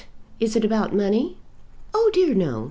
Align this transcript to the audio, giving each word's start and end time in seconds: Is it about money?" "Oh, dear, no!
Is 0.39 0.55
it 0.55 0.65
about 0.65 0.95
money?" 0.95 1.37
"Oh, 1.93 2.09
dear, 2.11 2.33
no! 2.33 2.53